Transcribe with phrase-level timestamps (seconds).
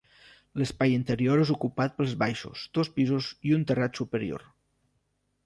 [0.59, 4.49] L'espai interior és ocupat pels baixos, dos pisos i un terrat superior.